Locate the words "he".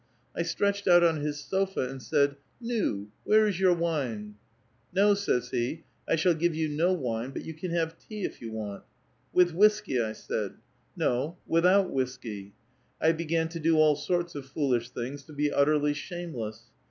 5.51-5.83